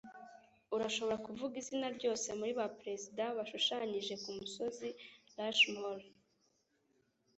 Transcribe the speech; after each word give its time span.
Urashobora 0.75 1.15
kuvuga 1.25 1.53
Izina 1.61 1.87
Ryose 1.97 2.27
muri 2.39 2.51
ba 2.59 2.67
Perezida 2.79 3.23
bashushanyije 3.37 4.13
kumusozi 4.23 4.87
Rushmore 5.35 6.05